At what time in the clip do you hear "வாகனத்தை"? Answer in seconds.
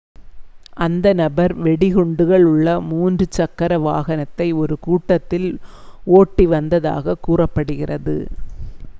3.79-4.47